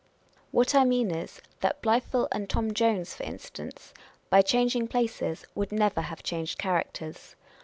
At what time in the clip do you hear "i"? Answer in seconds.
0.73-0.83